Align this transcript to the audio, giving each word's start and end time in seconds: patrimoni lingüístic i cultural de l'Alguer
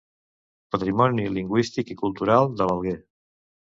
patrimoni 0.75 1.27
lingüístic 1.35 1.93
i 1.97 1.99
cultural 2.03 2.49
de 2.63 2.71
l'Alguer 2.71 2.99